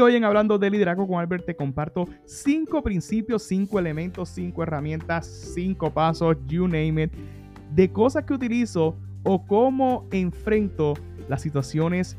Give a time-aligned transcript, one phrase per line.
[0.00, 5.26] Hoy en Hablando de Liderazgo con Albert te comparto cinco principios, cinco elementos, cinco herramientas,
[5.26, 7.12] cinco pasos, you name it,
[7.74, 10.94] de cosas que utilizo o cómo enfrento
[11.28, 12.16] las situaciones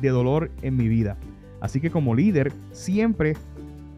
[0.00, 1.16] de dolor en mi vida.
[1.60, 3.34] Así que como líder siempre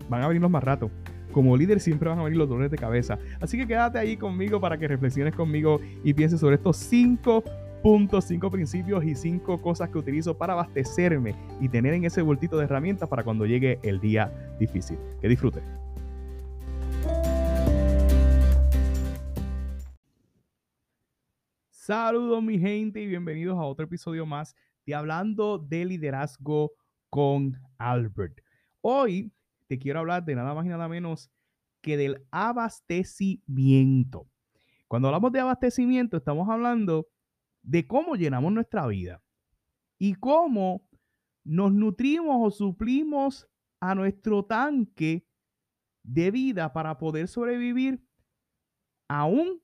[0.09, 0.91] van a venir los más ratos.
[1.33, 3.19] Como líder siempre van a venir los dolores de cabeza.
[3.41, 7.45] Así que quédate ahí conmigo para que reflexiones conmigo y pienses sobre estos cinco
[7.83, 12.59] puntos, cinco principios y cinco cosas que utilizo para abastecerme y tener en ese bultito
[12.59, 14.99] de herramientas para cuando llegue el día difícil.
[15.21, 15.63] Que disfrutes.
[21.71, 24.55] Saludos mi gente y bienvenidos a otro episodio más
[24.85, 26.73] de Hablando de Liderazgo
[27.09, 28.41] con Albert.
[28.83, 29.33] Hoy
[29.69, 31.31] te quiero hablar de nada más y nada menos
[31.81, 34.27] que del abastecimiento.
[34.87, 37.07] Cuando hablamos de abastecimiento estamos hablando
[37.69, 39.23] de cómo llenamos nuestra vida
[39.99, 40.89] y cómo
[41.45, 43.47] nos nutrimos o suplimos
[43.79, 45.29] a nuestro tanque
[46.03, 48.03] de vida para poder sobrevivir
[49.07, 49.63] aún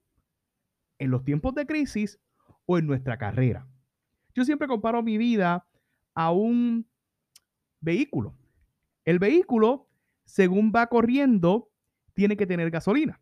[0.99, 2.19] en los tiempos de crisis
[2.67, 3.67] o en nuestra carrera.
[4.35, 5.67] Yo siempre comparo mi vida
[6.13, 6.87] a un
[7.81, 8.37] vehículo.
[9.03, 9.89] El vehículo,
[10.25, 11.71] según va corriendo,
[12.13, 13.19] tiene que tener gasolina.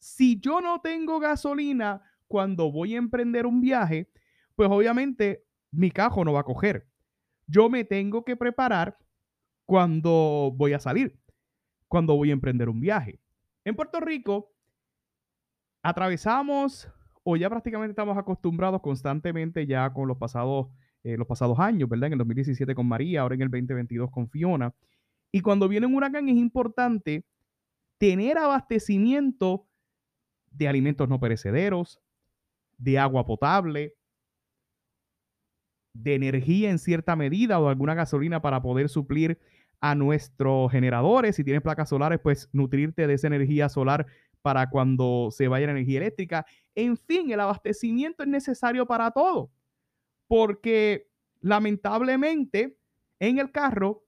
[0.00, 4.08] Si yo no tengo gasolina cuando voy a emprender un viaje,
[4.54, 6.86] pues obviamente mi cajo no va a coger.
[7.46, 8.98] Yo me tengo que preparar
[9.64, 11.18] cuando voy a salir,
[11.88, 13.20] cuando voy a emprender un viaje.
[13.64, 14.52] En Puerto Rico,
[15.82, 16.88] atravesamos
[17.22, 20.68] o ya prácticamente estamos acostumbrados constantemente ya con los pasados,
[21.02, 22.08] eh, los pasados años, ¿verdad?
[22.08, 24.74] En el 2017 con María, ahora en el 2022 con Fiona.
[25.30, 27.24] Y cuando viene un huracán es importante
[27.98, 29.66] tener abastecimiento
[30.50, 32.00] de alimentos no perecederos,
[32.78, 33.94] de agua potable,
[35.92, 39.38] de energía en cierta medida o alguna gasolina para poder suplir
[39.80, 41.36] a nuestros generadores.
[41.36, 44.06] Si tienes placas solares, pues nutrirte de esa energía solar
[44.42, 46.46] para cuando se vaya la energía eléctrica.
[46.74, 49.50] En fin, el abastecimiento es necesario para todo,
[50.26, 51.08] porque
[51.40, 52.76] lamentablemente
[53.18, 54.04] en el carro,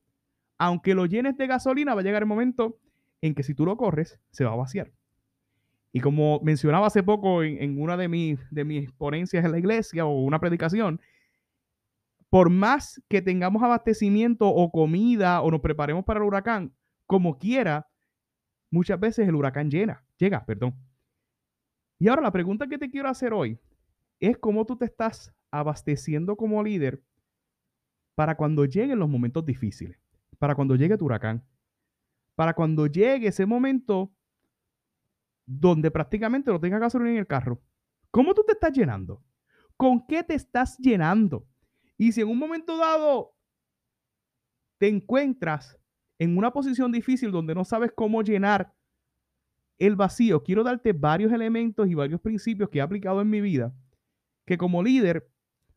[0.58, 2.78] aunque lo llenes de gasolina, va a llegar el momento
[3.20, 4.92] en que si tú lo corres, se va a vaciar.
[5.92, 10.06] Y como mencionaba hace poco en, una de, mis, de mis ponencias en la iglesia
[10.06, 11.00] o una predicación,
[12.28, 16.72] por más que tengamos abastecimiento o comida o nos preparemos para el huracán,
[17.06, 17.88] como quiera,
[18.70, 20.76] muchas veces el huracán llena, llega, perdón.
[21.98, 23.58] Y ahora la pregunta que te quiero hacer hoy
[24.20, 27.02] es cómo tú te estás abasteciendo como líder
[28.14, 29.98] para cuando lleguen los momentos difíciles,
[30.38, 31.44] para cuando llegue tu huracán,
[32.36, 34.12] para cuando llegue ese momento
[35.52, 37.60] donde prácticamente no tengas gasolina en el carro.
[38.12, 39.24] ¿Cómo tú te estás llenando?
[39.76, 41.48] ¿Con qué te estás llenando?
[41.98, 43.34] Y si en un momento dado
[44.78, 45.76] te encuentras
[46.18, 48.72] en una posición difícil donde no sabes cómo llenar
[49.78, 53.74] el vacío, quiero darte varios elementos y varios principios que he aplicado en mi vida
[54.46, 55.30] que como líder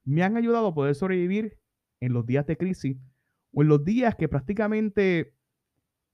[0.03, 1.57] me han ayudado a poder sobrevivir
[1.99, 2.97] en los días de crisis
[3.53, 5.35] o en los días que prácticamente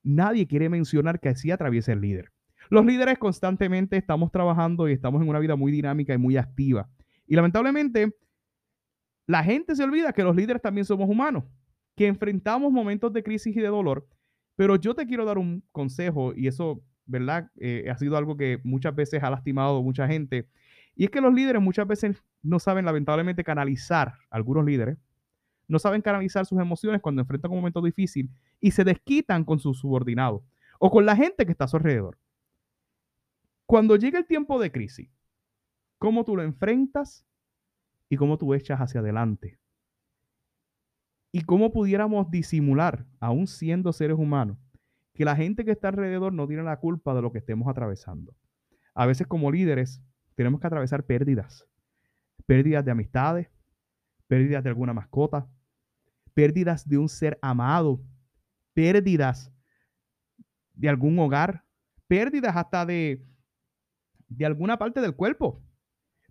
[0.03, 2.31] nadie quiere mencionar que así atraviesa el líder.
[2.69, 6.88] Los líderes constantemente estamos trabajando y estamos en una vida muy dinámica y muy activa.
[7.25, 8.16] Y lamentablemente,
[9.25, 11.46] la gente se olvida que los líderes también somos humanos,
[11.96, 14.08] que enfrentamos momentos de crisis y de dolor.
[14.56, 17.50] Pero yo te quiero dar un consejo y eso, ¿verdad?
[17.58, 20.47] Eh, ha sido algo que muchas veces ha lastimado a mucha gente.
[20.96, 24.97] Y es que los líderes muchas veces no saben lamentablemente canalizar, algunos líderes,
[25.68, 28.29] no saben canalizar sus emociones cuando enfrentan un momento difícil
[28.59, 30.44] y se desquitan con sus subordinados
[30.79, 32.18] o con la gente que está a su alrededor.
[33.69, 35.12] Cuando llega el tiempo de crisis,
[36.00, 37.24] ¿cómo tú lo enfrentas
[38.09, 39.59] y cómo tú echas hacia adelante?
[41.31, 44.58] Y cómo pudiéramos disimular, aún siendo seres humanos,
[45.13, 48.35] que la gente que está alrededor no tiene la culpa de lo que estemos atravesando.
[48.96, 50.02] A veces como líderes
[50.34, 51.69] tenemos que atravesar pérdidas,
[52.47, 53.52] pérdidas de amistades,
[54.26, 55.47] pérdidas de alguna mascota,
[56.34, 58.02] pérdidas de un ser amado,
[58.73, 59.53] pérdidas
[60.73, 61.66] de algún hogar,
[62.08, 63.28] pérdidas hasta de
[64.29, 65.61] de alguna parte del cuerpo.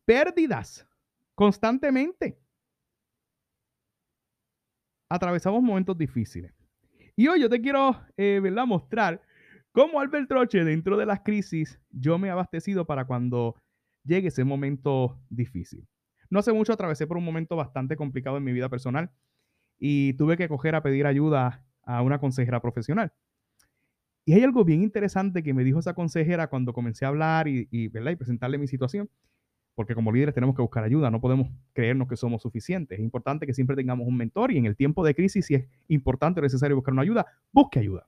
[0.04, 0.88] Pérdidas
[1.34, 2.40] constantemente.
[5.10, 6.52] Atravesamos momentos difíciles.
[7.16, 9.22] Y hoy yo te quiero eh, mostrar
[9.72, 13.56] cómo Albert Troche, dentro de las crisis, yo me he abastecido para cuando
[14.04, 15.86] llegue ese momento difícil.
[16.30, 19.10] No hace mucho atravesé por un momento bastante complicado en mi vida personal
[19.78, 23.12] y tuve que coger a pedir ayuda a una consejera profesional.
[24.28, 27.66] Y hay algo bien interesante que me dijo esa consejera cuando comencé a hablar y,
[27.70, 29.08] y presentarle mi situación.
[29.74, 32.98] porque como líderes tenemos que buscar ayuda, no podemos creernos que somos suficientes.
[32.98, 35.66] Es importante que siempre tengamos un mentor y en el tiempo de crisis, si es
[35.88, 38.06] importante o necesario buscar una ayuda, busque ayuda.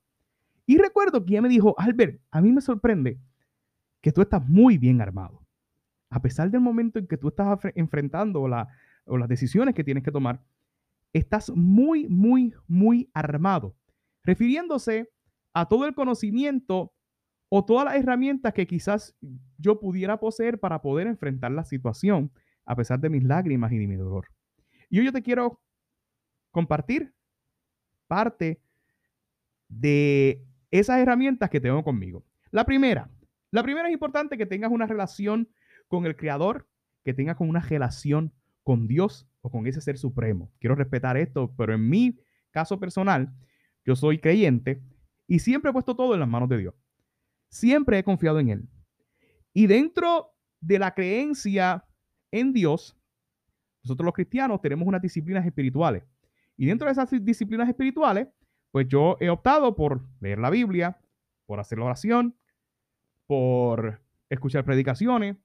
[0.66, 3.18] Y recuerdo que ella me dijo, Albert, a mí me sorprende
[4.02, 5.42] que tú estás muy bien armado.
[6.10, 8.68] A pesar del momento en que tú estás enfrentando la,
[9.06, 10.42] o las decisiones que tienes que tomar,
[11.14, 13.74] estás muy, muy, muy armado.
[14.22, 15.08] Refiriéndose
[15.52, 16.92] a todo el conocimiento
[17.48, 19.16] o todas las herramientas que quizás
[19.58, 22.32] yo pudiera poseer para poder enfrentar la situación
[22.64, 24.28] a pesar de mis lágrimas y de mi dolor.
[24.88, 25.60] Y hoy yo te quiero
[26.52, 27.12] compartir
[28.06, 28.62] parte
[29.68, 32.24] de esas herramientas que tengo conmigo.
[32.50, 33.10] La primera,
[33.50, 35.48] la primera es importante que tengas una relación
[35.88, 36.68] con el Creador,
[37.04, 38.32] que tengas una relación
[38.62, 40.52] con Dios o con ese ser supremo.
[40.60, 42.20] Quiero respetar esto, pero en mi
[42.50, 43.32] caso personal,
[43.84, 44.82] yo soy creyente
[45.30, 46.74] y siempre he puesto todo en las manos de Dios.
[47.50, 48.68] Siempre he confiado en Él.
[49.52, 51.86] Y dentro de la creencia
[52.32, 52.98] en Dios,
[53.84, 56.02] nosotros los cristianos tenemos unas disciplinas espirituales.
[56.56, 58.26] Y dentro de esas disciplinas espirituales,
[58.72, 61.00] pues yo he optado por leer la Biblia,
[61.46, 62.36] por hacer la oración,
[63.28, 65.36] por escuchar predicaciones,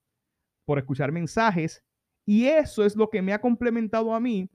[0.66, 1.86] por escuchar mensajes.
[2.26, 4.50] Y eso es lo que me ha complementado a mí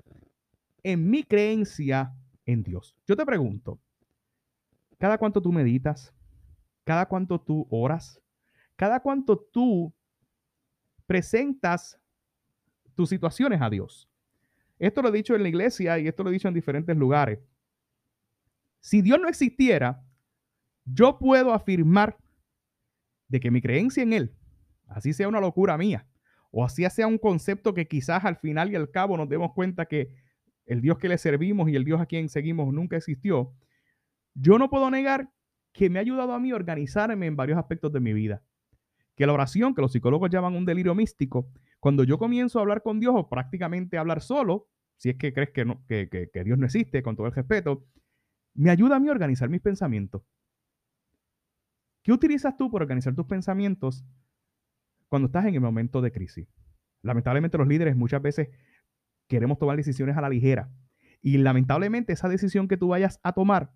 [0.82, 2.16] en mi creencia
[2.46, 2.96] en Dios.
[3.06, 3.80] Yo te pregunto,
[5.00, 6.14] ¿cada cuánto tú meditas?
[6.91, 8.20] cada cuanto tú oras,
[8.75, 9.94] cada cuanto tú
[11.06, 12.00] presentas
[12.97, 14.11] tus situaciones a Dios.
[14.76, 17.38] Esto lo he dicho en la iglesia y esto lo he dicho en diferentes lugares.
[18.81, 20.02] Si Dios no existiera,
[20.85, 22.19] yo puedo afirmar
[23.29, 24.35] de que mi creencia en Él,
[24.88, 26.08] así sea una locura mía,
[26.50, 29.87] o así sea un concepto que quizás al final y al cabo nos demos cuenta
[29.87, 30.17] que
[30.67, 33.55] el Dios que le servimos y el Dios a quien seguimos nunca existió,
[34.34, 35.30] yo no puedo negar
[35.72, 38.42] que me ha ayudado a mí a organizarme en varios aspectos de mi vida.
[39.14, 42.82] Que la oración, que los psicólogos llaman un delirio místico, cuando yo comienzo a hablar
[42.82, 46.44] con Dios o prácticamente a hablar solo, si es que crees que, no, que, que
[46.44, 47.86] Dios no existe, con todo el respeto,
[48.54, 50.22] me ayuda a mí a organizar mis pensamientos.
[52.02, 54.04] ¿Qué utilizas tú para organizar tus pensamientos
[55.08, 56.48] cuando estás en el momento de crisis?
[57.02, 58.48] Lamentablemente los líderes muchas veces
[59.28, 60.70] queremos tomar decisiones a la ligera.
[61.22, 63.72] Y lamentablemente esa decisión que tú vayas a tomar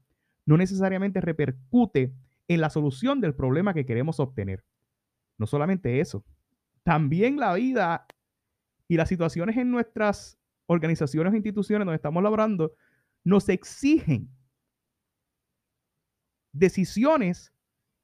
[0.46, 2.14] no necesariamente repercute
[2.48, 4.64] en la solución del problema que queremos obtener.
[5.38, 6.24] No solamente eso,
[6.82, 8.06] también la vida
[8.86, 12.72] y las situaciones en nuestras organizaciones o instituciones donde estamos laborando
[13.24, 14.28] nos exigen
[16.52, 17.52] decisiones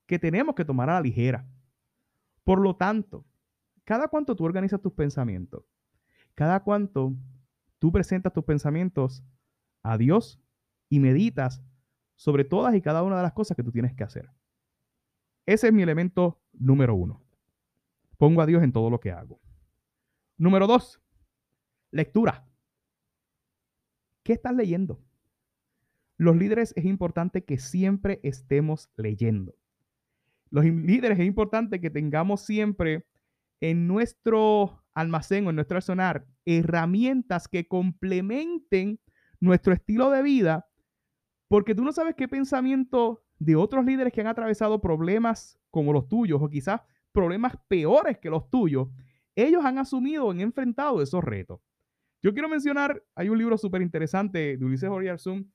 [0.06, 1.46] que tenemos que tomar a la ligera.
[2.42, 3.24] Por lo tanto,
[3.84, 5.64] cada cuanto tú organizas tus pensamientos,
[6.34, 7.14] cada cuanto
[7.78, 9.22] tú presentas tus pensamientos
[9.82, 10.40] a Dios
[10.88, 11.62] y meditas
[12.20, 14.28] sobre todas y cada una de las cosas que tú tienes que hacer.
[15.46, 17.24] Ese es mi elemento número uno.
[18.18, 19.40] Pongo a Dios en todo lo que hago.
[20.36, 21.00] Número dos,
[21.90, 22.46] lectura.
[24.22, 25.02] ¿Qué estás leyendo?
[26.18, 29.54] Los líderes es importante que siempre estemos leyendo.
[30.50, 33.06] Los líderes es importante que tengamos siempre
[33.62, 39.00] en nuestro almacén o en nuestro arsenal herramientas que complementen
[39.40, 40.69] nuestro estilo de vida
[41.50, 46.06] porque tú no sabes qué pensamiento de otros líderes que han atravesado problemas como los
[46.06, 46.80] tuyos o quizás
[47.10, 48.86] problemas peores que los tuyos,
[49.34, 51.60] ellos han asumido o enfrentado esos retos.
[52.22, 55.52] Yo quiero mencionar, hay un libro súper interesante de Ulises Oriarzún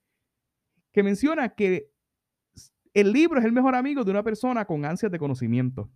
[0.92, 1.90] que menciona que
[2.92, 5.90] el libro es el mejor amigo de una persona con ansias de conocimiento.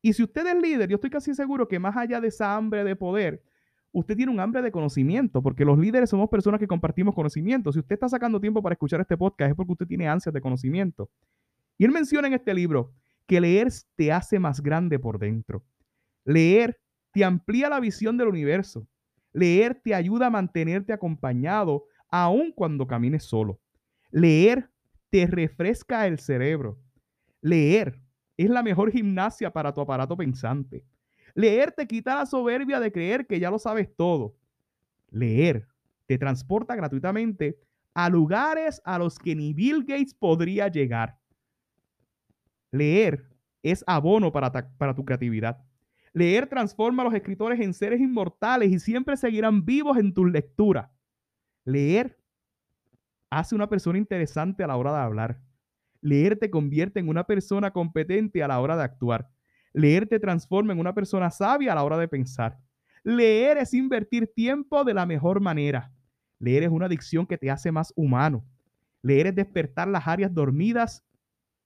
[0.00, 2.84] Y si usted es líder, yo estoy casi seguro que más allá de esa hambre
[2.84, 3.42] de poder,
[3.98, 7.72] usted tiene un hambre de conocimiento, porque los líderes somos personas que compartimos conocimiento.
[7.72, 10.40] Si usted está sacando tiempo para escuchar este podcast es porque usted tiene ansias de
[10.40, 11.10] conocimiento.
[11.76, 12.92] Y él menciona en este libro
[13.26, 15.64] que leer te hace más grande por dentro.
[16.24, 16.78] Leer
[17.12, 18.86] te amplía la visión del universo.
[19.32, 23.60] Leer te ayuda a mantenerte acompañado aun cuando camines solo.
[24.10, 24.70] Leer
[25.10, 26.78] te refresca el cerebro.
[27.40, 28.00] Leer
[28.36, 30.84] es la mejor gimnasia para tu aparato pensante.
[31.34, 34.36] Leer te quita la soberbia de creer que ya lo sabes todo.
[35.10, 35.68] Leer
[36.06, 37.58] te transporta gratuitamente
[37.94, 41.18] a lugares a los que ni Bill Gates podría llegar.
[42.70, 43.24] Leer
[43.62, 44.52] es abono para,
[44.94, 45.64] tu creatividad.
[46.12, 50.90] Leer transforma a los escritores en seres inmortales y siempre seguirán vivos en tus lecturas.
[51.64, 52.18] Leer
[53.30, 55.40] hace una persona interesante a la hora de hablar.
[56.00, 59.30] Leer te convierte en una persona competente a la hora de actuar.
[59.78, 62.58] Leer te transforma en una persona sabia a la hora de pensar.
[63.04, 65.92] Leer es invertir tiempo de la mejor manera.
[66.40, 68.44] Leer es una adicción que te hace más humano.
[69.02, 71.04] Leer es despertar las áreas dormidas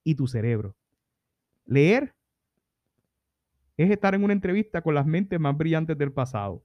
[0.04, 0.76] y tu cerebro.
[1.64, 2.14] Leer
[3.78, 6.62] es estar en una entrevista con las mentes más brillantes del pasado.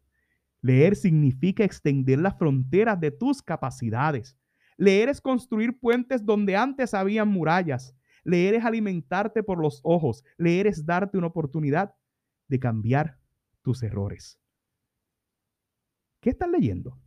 [0.61, 4.37] Leer significa extender las fronteras de tus capacidades.
[4.75, 7.96] Leer es construir puentes donde antes habían murallas.
[8.27, 10.25] Leer es alimentarte por los ojos.
[10.37, 11.95] Leer es darte una oportunidad
[12.49, 13.17] de cambiar
[13.61, 14.37] tus errores.
[16.21, 16.99] ¿Qué estás leyendo?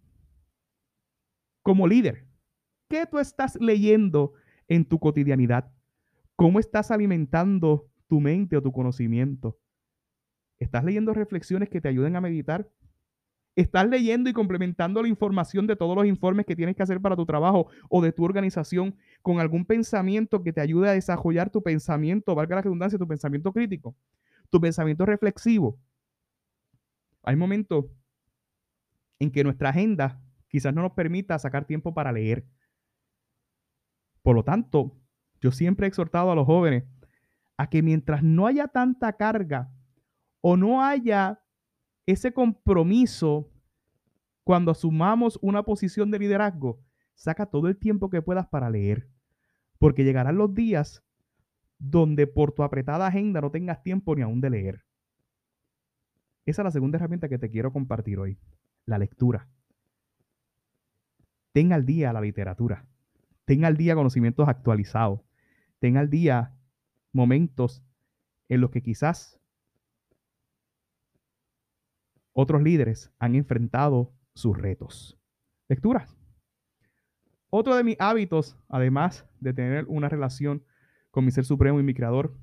[1.62, 2.26] Como líder,
[2.88, 4.32] ¿qué tú estás leyendo
[4.66, 5.70] en tu cotidianidad?
[6.36, 9.60] ¿Cómo estás alimentando tu mente o tu conocimiento?
[10.58, 12.70] ¿Estás leyendo reflexiones que te ayuden a meditar?
[13.56, 17.16] ¿Estás leyendo y complementando la información de todos los informes que tienes que hacer para
[17.16, 21.62] tu trabajo o de tu organización con algún pensamiento que te ayude a desarrollar tu
[21.62, 23.96] pensamiento, valga la redundancia, tu pensamiento crítico,
[24.50, 25.78] tu pensamiento reflexivo?
[27.22, 27.86] Hay momentos
[29.18, 32.44] en que nuestra agenda quizás no nos permita sacar tiempo para leer.
[34.22, 34.96] Por lo tanto,
[35.40, 36.84] yo siempre he exhortado a los jóvenes
[37.56, 39.70] a que mientras no haya tanta carga
[40.40, 41.39] o no haya
[42.10, 43.50] ese compromiso
[44.44, 46.80] cuando asumamos una posición de liderazgo,
[47.14, 49.08] saca todo el tiempo que puedas para leer.
[49.78, 51.04] Porque llegarán los días
[51.78, 54.84] donde por tu apretada agenda no tengas tiempo ni aún de leer.
[56.44, 58.38] Esa es la segunda herramienta que te quiero compartir hoy,
[58.86, 59.48] la lectura.
[61.52, 62.86] Ten al día la literatura.
[63.44, 65.20] Ten al día conocimientos actualizados.
[65.78, 66.54] Ten al día
[67.12, 67.82] momentos
[68.48, 69.39] en los que quizás
[72.40, 75.18] otros líderes han enfrentado sus retos.
[75.68, 76.16] Lecturas.
[77.50, 80.64] Otro de mis hábitos, además de tener una relación
[81.10, 82.36] con mi ser supremo y mi creador,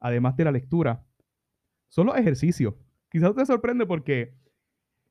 [0.00, 1.06] además de la lectura,
[1.88, 2.74] son los ejercicios.
[3.10, 4.36] Quizás te sorprende porque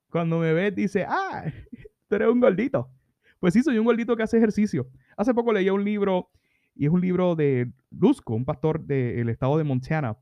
[0.10, 1.46] cuando me ves dice, ah,
[2.08, 2.92] tú eres un gordito.
[3.40, 4.90] Pues sí, soy un gordito que hace ejercicio.
[5.18, 6.30] Hace poco leí un libro,
[6.76, 10.18] y es un libro de Lusco, un pastor del estado de Montana,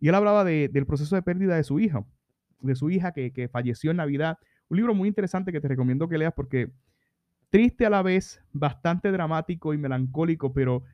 [0.00, 2.04] y él hablaba del proceso de pérdida de su hija,
[2.60, 4.38] de su hija que, que falleció en Navidad.
[4.68, 6.70] Un libro muy interesante que te recomiendo que leas porque
[7.50, 10.84] triste a la vez, bastante dramático y melancólico, pero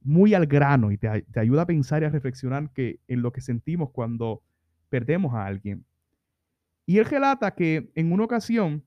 [0.00, 3.32] muy al grano y te, te, ayuda a pensar y a reflexionar que en lo
[3.32, 4.42] que sentimos cuando
[4.88, 5.84] perdemos a alguien.
[6.86, 8.84] Y él relata que en una ocasión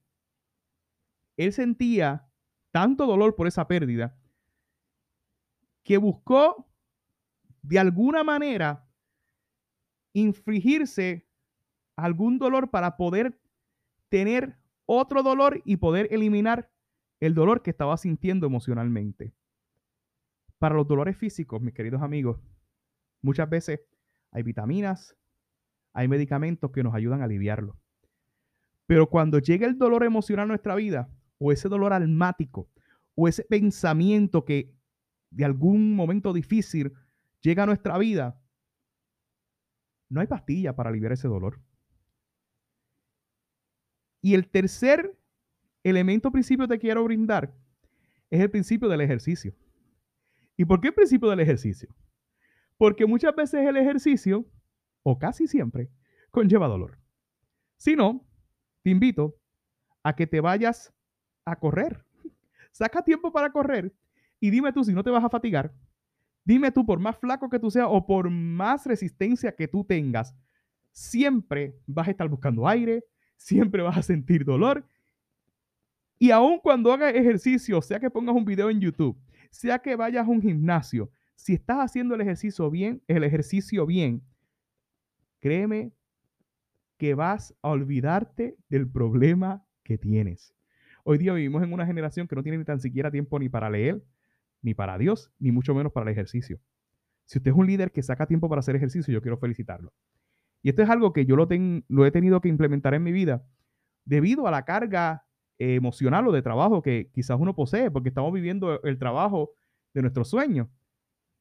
[1.35, 2.29] él sentía
[2.71, 4.17] tanto dolor por esa pérdida
[5.83, 6.67] que buscó
[7.61, 8.85] de alguna manera
[10.13, 11.28] infligirse
[12.05, 13.39] algún dolor para poder
[14.09, 16.71] tener otro dolor y poder eliminar
[17.19, 19.33] el dolor que estaba sintiendo emocionalmente.
[20.57, 22.39] Para los dolores físicos, mis queridos amigos,
[23.21, 23.81] muchas veces
[24.31, 25.15] hay vitaminas,
[25.93, 27.77] hay medicamentos que nos ayudan a aliviarlo.
[28.85, 32.69] Pero cuando llega el dolor emocional a nuestra vida, o ese dolor almático
[33.15, 34.73] o ese pensamiento que
[35.31, 36.93] de algún momento difícil
[37.41, 38.41] llega a nuestra vida,
[40.09, 41.59] no hay pastilla para aliviar ese dolor.
[44.21, 45.17] Y el tercer
[45.83, 47.53] elemento principio que te quiero brindar
[48.29, 49.55] es el principio del ejercicio.
[50.57, 51.89] ¿Y por qué el principio del ejercicio?
[52.77, 54.45] Porque muchas veces el ejercicio,
[55.03, 55.89] o casi siempre,
[56.31, 56.97] conlleva dolor.
[57.77, 58.25] Si no,
[58.83, 59.37] te invito
[60.03, 60.93] a que te vayas
[61.45, 62.05] a correr.
[62.71, 63.93] Saca tiempo para correr
[64.39, 65.73] y dime tú si no te vas a fatigar.
[66.43, 70.35] Dime tú, por más flaco que tú seas o por más resistencia que tú tengas,
[70.91, 73.03] siempre vas a estar buscando aire,
[73.39, 74.85] siempre vas a sentir dolor.
[76.19, 79.17] Y aun cuando hagas ejercicio, sea que pongas un video en YouTube,
[79.49, 84.21] sea que vayas a un gimnasio, si estás haciendo el ejercicio bien, el ejercicio bien,
[85.39, 85.93] créeme
[86.97, 90.53] que vas a olvidarte del problema que tienes.
[91.05, 93.69] Hoy día vivimos en una generación que no tiene ni tan siquiera tiempo ni para
[93.69, 94.03] leer,
[94.61, 96.59] ni para Dios, ni mucho menos para el ejercicio.
[97.23, 99.93] Si usted es un líder que saca tiempo para hacer ejercicio, yo quiero felicitarlo.
[100.61, 101.47] Y esto es algo que yo lo,
[102.05, 103.45] he tenido que implementar en mi vida
[104.05, 105.25] debido a la carga
[105.57, 109.51] emocional o de trabajo que quizás uno posee, porque estamos viviendo el trabajo
[109.93, 110.67] de nuestros sueños.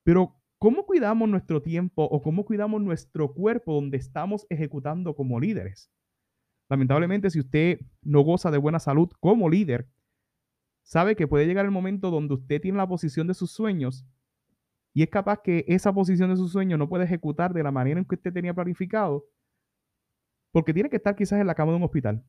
[0.04, 5.90] Pero, ¿cómo cuidamos nuestro tiempo o cómo cuidamos nuestro cuerpo donde estamos ejecutando como líderes?
[6.68, 9.88] Lamentablemente, si usted no goza de buena salud como líder,
[10.82, 14.06] sabe que puede llegar el momento donde usted tiene la posición de sus sueños
[14.95, 18.00] y es capaz que esa posición de sus sueños no puede ejecutar de la manera
[18.00, 19.26] en que usted tenía planificado
[20.50, 22.25] porque tiene que estar quizás en la cama de un hospital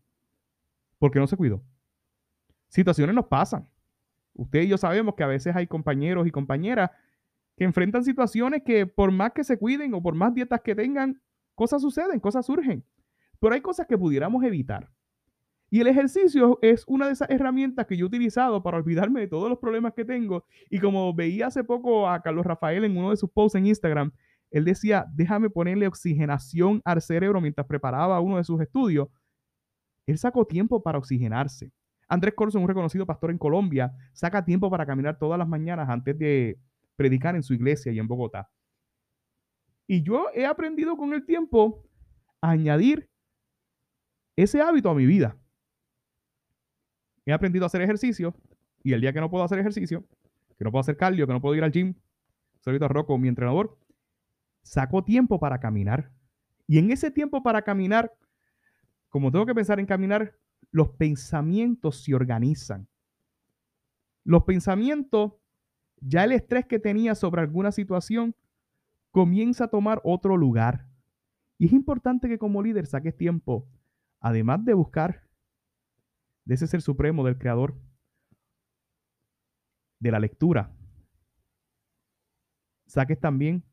[1.00, 1.64] porque no se cuidó.
[2.68, 3.68] Situaciones nos pasan.
[4.34, 6.92] Usted y yo sabemos que a veces hay compañeros y compañeras
[7.58, 11.22] que enfrentan situaciones que por más que se cuiden o por más dietas que tengan,
[11.56, 12.86] cosas suceden, cosas surgen.
[13.40, 14.92] Pero hay cosas que pudiéramos evitar.
[15.70, 19.28] Y el ejercicio es una de esas herramientas que yo he utilizado para olvidarme de
[19.28, 20.46] todos los problemas que tengo.
[20.70, 24.12] Y como veía hace poco a Carlos Rafael en uno de sus posts en Instagram,
[24.50, 29.10] él decía, déjame ponerle oxigenación al cerebro mientras preparaba uno de sus estudios.
[30.08, 31.72] Él sacó tiempo para oxigenarse.
[32.08, 36.18] Andrés Corso, un reconocido pastor en Colombia, saca tiempo para caminar todas las mañanas antes
[36.18, 36.60] de
[36.96, 38.50] predicar en su iglesia y en Bogotá.
[39.86, 41.84] Y yo he aprendido con el tiempo
[42.42, 43.08] a añadir
[44.36, 45.39] ese hábito a mi vida.
[47.30, 48.34] He aprendido a hacer ejercicio
[48.82, 50.04] y el día que no puedo hacer ejercicio,
[50.58, 51.94] que no puedo hacer cardio, que no puedo ir al gym,
[52.62, 53.78] soy Rocco, mi entrenador,
[54.64, 56.12] saco tiempo para caminar.
[56.66, 58.12] Y en ese tiempo para caminar,
[59.10, 60.38] como tengo que pensar en caminar,
[60.72, 62.88] los pensamientos se organizan.
[64.24, 65.34] Los pensamientos,
[66.02, 68.34] ya el estrés que tenía sobre alguna situación,
[69.12, 70.88] comienza a tomar otro lugar.
[71.60, 73.68] Y es importante que como líder saques tiempo,
[74.20, 75.29] además de buscar
[76.50, 77.80] de ese ser supremo, del creador,
[80.00, 80.76] de la lectura,
[82.88, 83.64] saques también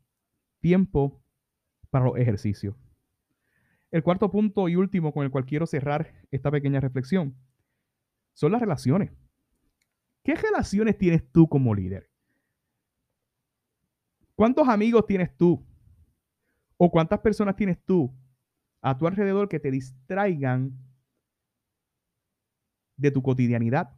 [0.61, 1.25] tiempo
[1.89, 2.77] para los ejercicios.
[3.91, 7.35] El cuarto punto y último con el cual quiero cerrar esta pequeña reflexión
[8.35, 9.11] son las relaciones.
[10.23, 12.11] ¿Qué relaciones tienes tú como líder?
[14.35, 15.67] ¿Cuántos amigos tienes tú?
[16.77, 18.15] ¿O cuántas personas tienes tú
[18.83, 20.86] a tu alrededor que te distraigan
[22.97, 23.97] de tu cotidianidad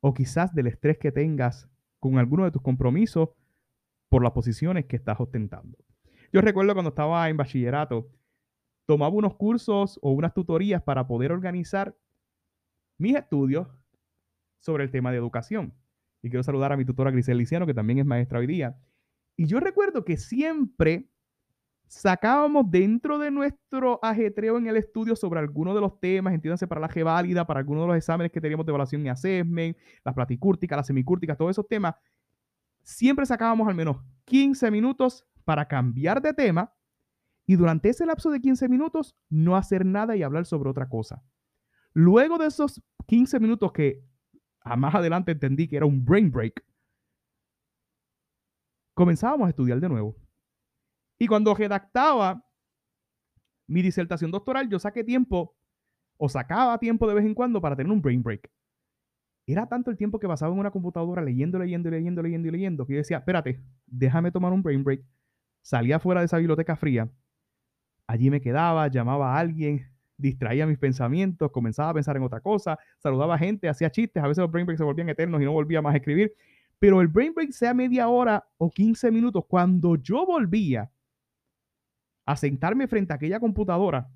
[0.00, 1.68] o quizás del estrés que tengas
[2.00, 3.30] con alguno de tus compromisos
[4.08, 5.78] por las posiciones que estás ostentando?
[6.32, 8.10] Yo recuerdo cuando estaba en bachillerato,
[8.86, 11.96] tomaba unos cursos o unas tutorías para poder organizar
[12.98, 13.68] mis estudios
[14.60, 15.74] sobre el tema de educación.
[16.22, 18.78] Y quiero saludar a mi tutora Grisel Liciano, que también es maestra hoy día.
[19.36, 21.08] Y yo recuerdo que siempre
[21.86, 26.80] sacábamos dentro de nuestro ajetreo en el estudio sobre algunos de los temas, entiéndanse para
[26.80, 30.14] la G válida, para algunos de los exámenes que teníamos de evaluación y assessment, las
[30.14, 31.94] platicúrticas, las semicúrticas, todos esos temas,
[32.82, 36.72] siempre sacábamos al menos 15 minutos para cambiar de tema
[37.46, 41.22] y durante ese lapso de 15 minutos no hacer nada y hablar sobre otra cosa.
[41.92, 44.04] Luego de esos 15 minutos que
[44.60, 46.64] a más adelante entendí que era un brain break,
[48.94, 50.16] comenzábamos a estudiar de nuevo.
[51.18, 52.44] Y cuando redactaba
[53.66, 55.56] mi disertación doctoral, yo saqué tiempo
[56.18, 58.50] o sacaba tiempo de vez en cuando para tener un brain break.
[59.46, 62.94] Era tanto el tiempo que pasaba en una computadora leyendo, leyendo, leyendo, leyendo leyendo que
[62.94, 65.04] yo decía, espérate, déjame tomar un brain break
[65.66, 67.10] salía fuera de esa biblioteca fría,
[68.06, 69.84] allí me quedaba, llamaba a alguien,
[70.16, 74.28] distraía mis pensamientos, comenzaba a pensar en otra cosa, saludaba a gente, hacía chistes, a
[74.28, 76.32] veces los brain breaks se volvían eternos y no volvía más a escribir,
[76.78, 80.88] pero el brain break sea media hora o 15 minutos, cuando yo volvía
[82.26, 84.10] a sentarme frente a aquella computadora,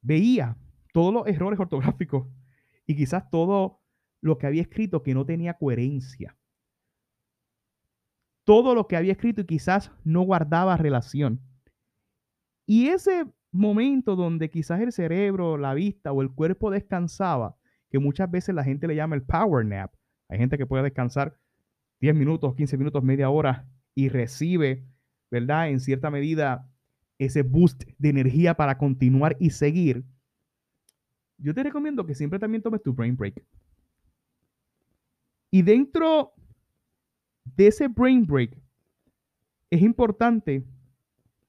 [0.00, 0.56] veía
[0.92, 2.28] todos los errores ortográficos
[2.86, 3.82] y quizás todo
[4.22, 6.36] lo que había escrito que no tenía coherencia
[8.46, 11.40] todo lo que había escrito y quizás no guardaba relación.
[12.64, 17.56] Y ese momento donde quizás el cerebro, la vista o el cuerpo descansaba,
[17.90, 19.92] que muchas veces la gente le llama el power nap.
[20.28, 21.38] Hay gente que puede descansar
[22.00, 24.86] 10 minutos, 15 minutos, media hora y recibe,
[25.30, 25.68] ¿verdad?
[25.68, 26.68] En cierta medida
[27.18, 30.04] ese boost de energía para continuar y seguir.
[31.38, 33.42] Yo te recomiendo que siempre también tomes tu brain break.
[35.50, 36.32] Y dentro
[37.44, 38.58] de ese brain break,
[39.70, 40.64] es importante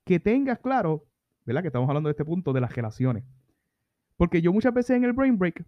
[0.04, 1.06] que tengas claro,
[1.46, 1.62] ¿verdad?
[1.62, 3.24] Que estamos hablando de este punto de las relaciones.
[4.16, 5.66] Porque yo muchas veces en el brain break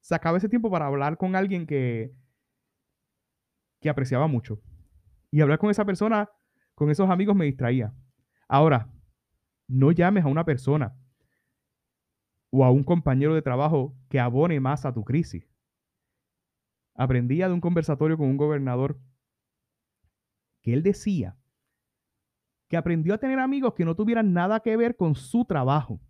[0.00, 2.12] sacaba ese tiempo para hablar con alguien que,
[3.80, 4.60] que apreciaba mucho.
[5.30, 6.30] Y hablar con esa persona,
[6.78, 7.92] con esos amigos me distraía.
[8.46, 8.88] Ahora,
[9.66, 10.96] no llames a una persona
[12.50, 15.50] o a un compañero de trabajo que abone más a tu crisis.
[16.94, 19.00] Aprendía de un conversatorio con un gobernador
[20.62, 21.36] que él decía
[22.68, 26.00] que aprendió a tener amigos que no tuvieran nada que ver con su trabajo,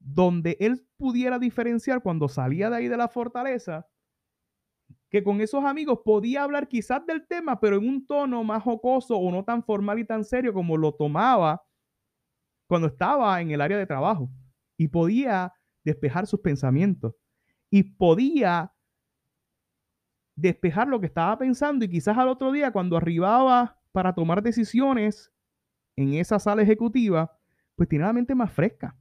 [0.00, 3.86] donde él pudiera diferenciar cuando salía de ahí de la fortaleza,
[5.10, 9.16] que con esos amigos podía hablar quizás del tema, pero en un tono más jocoso
[9.16, 11.62] o no tan formal y tan serio como lo tomaba
[12.68, 14.30] cuando estaba en el área de trabajo.
[14.76, 15.52] Y podía
[15.84, 17.14] despejar sus pensamientos.
[17.70, 18.72] Y podía
[20.36, 25.32] despejar lo que estaba pensando y quizás al otro día cuando arribaba para tomar decisiones
[25.96, 27.36] en esa sala ejecutiva,
[27.74, 28.96] pues tenía la mente más fresca.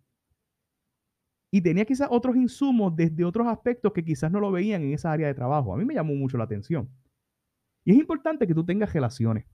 [1.51, 5.11] Y tenía quizás otros insumos desde otros aspectos que quizás no lo veían en esa
[5.11, 5.73] área de trabajo.
[5.73, 6.89] A mí me llamó mucho la atención.
[7.83, 9.45] Y es importante que tú tengas relaciones.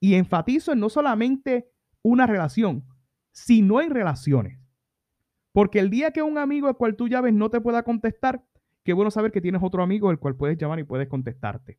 [0.00, 1.70] Y enfatizo en no solamente
[2.02, 2.84] una relación,
[3.30, 4.58] sino en relaciones.
[5.52, 8.44] Porque el día que un amigo al cual tú llaves no te pueda contestar,
[8.84, 11.78] Qué bueno saber que tienes otro amigo el cual puedes llamar y puedes contestarte.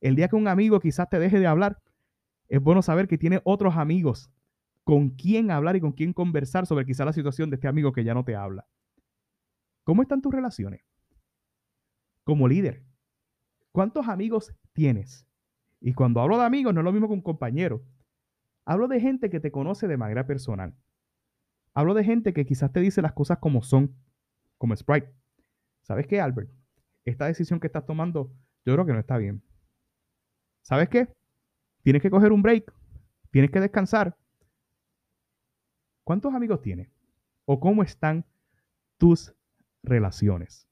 [0.00, 1.78] El día que un amigo quizás te deje de hablar,
[2.48, 4.30] Es bueno saber que tiene otros amigos
[4.84, 8.04] con quien hablar y con quien conversar sobre quizá la situación de este amigo que
[8.04, 8.66] ya no te habla.
[9.84, 10.84] ¿Cómo están tus relaciones?
[12.24, 12.84] Como líder,
[13.72, 15.26] ¿cuántos amigos tienes?
[15.80, 17.84] Y cuando hablo de amigos, no es lo mismo que un compañero.
[18.64, 20.76] Hablo de gente que te conoce de manera personal.
[21.74, 23.96] Hablo de gente que quizás te dice las cosas como son,
[24.58, 25.12] como Sprite.
[25.82, 26.50] ¿Sabes qué, Albert?
[27.04, 28.32] Esta decisión que estás tomando,
[28.64, 29.42] yo creo que no está bien.
[30.62, 31.08] ¿Sabes qué?
[31.82, 32.72] Tienes que coger un break.
[33.32, 34.16] Tienes que descansar.
[36.04, 36.88] ¿Cuántos amigos tienes?
[37.44, 38.24] ¿O cómo están
[38.98, 39.34] tus
[39.82, 40.68] relaciones?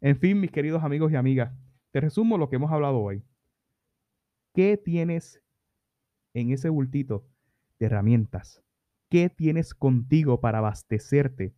[0.00, 1.52] En fin, mis queridos amigos y amigas,
[1.92, 3.22] te resumo lo que hemos hablado hoy.
[4.52, 5.42] ¿Qué tienes
[6.34, 7.26] en ese bultito
[7.78, 8.62] de herramientas?
[9.10, 11.54] ¿Qué tienes contigo para abastecerte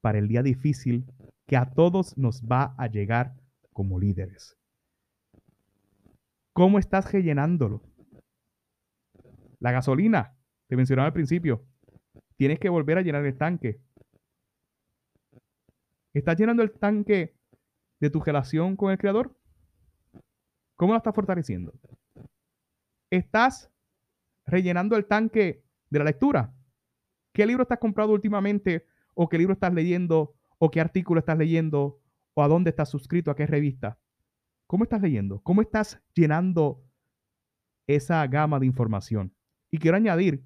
[0.00, 1.04] para el día difícil
[1.46, 3.36] que a todos nos va a llegar
[3.72, 4.56] como líderes?
[6.54, 7.82] ¿Cómo estás rellenándolo?
[9.58, 10.36] La gasolina,
[10.68, 11.66] te mencionaba al principio,
[12.40, 13.82] tienes que volver a llenar el tanque.
[16.14, 17.36] ¿Estás llenando el tanque
[18.00, 19.36] de tu relación con el Creador?
[20.74, 21.74] ¿Cómo lo estás fortaleciendo?
[23.10, 23.70] ¿Estás
[24.46, 26.54] rellenando el tanque de la lectura?
[27.34, 28.86] ¿Qué libro estás comprando últimamente?
[29.12, 30.34] ¿O qué libro estás leyendo?
[30.56, 32.00] ¿O qué artículo estás leyendo?
[32.32, 33.30] ¿O a dónde estás suscrito?
[33.30, 33.98] ¿A qué revista?
[34.66, 35.42] ¿Cómo estás leyendo?
[35.42, 36.82] ¿Cómo estás llenando
[37.86, 39.34] esa gama de información?
[39.70, 40.42] Y quiero añadir,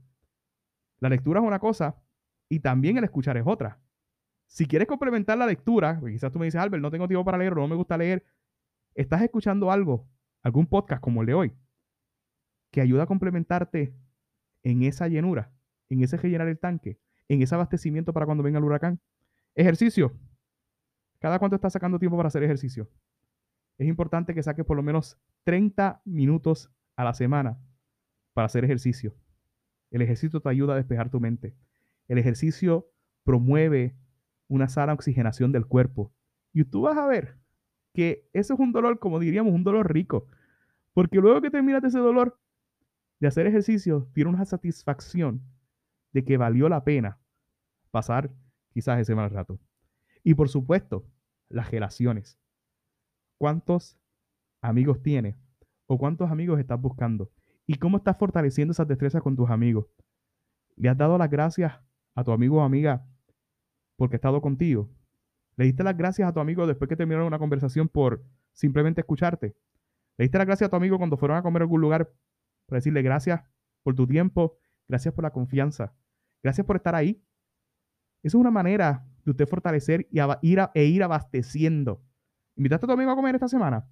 [1.04, 2.02] la lectura es una cosa
[2.48, 3.78] y también el escuchar es otra.
[4.46, 7.54] Si quieres complementar la lectura, quizás tú me dices, Albert, no tengo tiempo para leer
[7.54, 8.24] no me gusta leer,
[8.94, 10.08] estás escuchando algo,
[10.42, 11.52] algún podcast como el de hoy,
[12.70, 13.94] que ayuda a complementarte
[14.62, 15.52] en esa llenura,
[15.90, 18.98] en ese rellenar el tanque, en ese abastecimiento para cuando venga el huracán.
[19.54, 20.18] Ejercicio.
[21.18, 22.88] ¿Cada cuánto estás sacando tiempo para hacer ejercicio?
[23.76, 27.58] Es importante que saques por lo menos 30 minutos a la semana
[28.32, 29.14] para hacer ejercicio.
[29.94, 31.54] El ejercicio te ayuda a despejar tu mente.
[32.08, 32.90] El ejercicio
[33.22, 33.94] promueve
[34.48, 36.12] una sana oxigenación del cuerpo.
[36.52, 37.38] Y tú vas a ver
[37.92, 40.26] que eso es un dolor, como diríamos, un dolor rico.
[40.94, 42.40] Porque luego que terminas ese dolor,
[43.20, 45.44] de hacer ejercicio tiene una satisfacción
[46.12, 47.20] de que valió la pena
[47.92, 48.32] pasar
[48.70, 49.60] quizás ese mal rato.
[50.24, 51.06] Y por supuesto,
[51.48, 52.36] las relaciones.
[53.38, 53.96] ¿Cuántos
[54.60, 55.36] amigos tienes?
[55.86, 57.30] ¿O cuántos amigos estás buscando?
[57.66, 59.86] ¿Y cómo estás fortaleciendo esas destrezas con tus amigos?
[60.76, 61.72] ¿Le has dado las gracias
[62.14, 63.06] a tu amigo o amiga
[63.96, 64.90] porque ha estado contigo?
[65.56, 69.56] ¿Le diste las gracias a tu amigo después que terminaron una conversación por simplemente escucharte?
[70.18, 72.12] ¿Le diste las gracias a tu amigo cuando fueron a comer a algún lugar
[72.66, 73.42] para decirle gracias
[73.82, 75.94] por tu tiempo, gracias por la confianza,
[76.42, 77.22] gracias por estar ahí.
[78.22, 82.02] Esa es una manera de usted fortalecer y ir e ir abasteciendo.
[82.56, 83.88] ¿Invitaste a tu amigo a comer esta semana?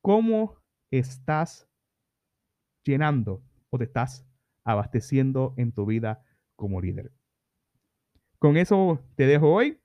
[0.00, 0.56] ¿Cómo
[0.90, 1.68] estás
[2.84, 4.26] llenando o te estás
[4.64, 6.22] abasteciendo en tu vida
[6.56, 7.12] como líder?
[8.38, 9.80] Con eso te dejo hoy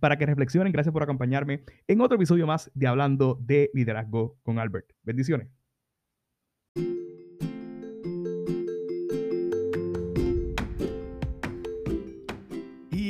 [0.00, 0.72] para que reflexionen.
[0.72, 4.92] Gracias por acompañarme en otro episodio más de Hablando de Liderazgo con Albert.
[5.02, 5.63] Bendiciones.